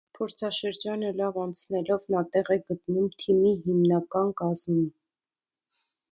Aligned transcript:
Փորձաշրջանը 0.17 1.09
լավ 1.17 1.35
անցնելով 1.41 2.07
նա 2.13 2.23
տեղ 2.35 2.49
է 2.55 2.57
գտնում 2.71 3.11
թիմի 3.23 3.51
հիմնական 3.67 4.33
կազմում։ 4.41 4.89